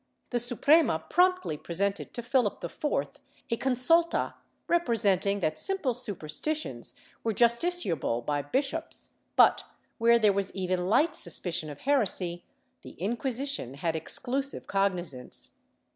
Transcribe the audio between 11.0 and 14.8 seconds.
suspicion of heresy, the Inquisition had exclusive